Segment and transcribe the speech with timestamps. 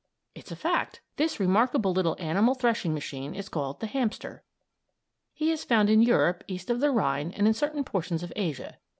[0.33, 1.01] It's a fact.
[1.17, 4.41] This remarkable little animal threshing machine is called the hamster.
[5.31, 8.79] He is found in Europe east of the Rhine and in certain portions of Asia.